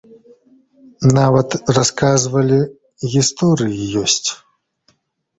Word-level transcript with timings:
Нават, 1.17 1.49
расказвалі, 1.77 2.57
гісторыі 3.11 3.89
ёсць. 4.05 4.29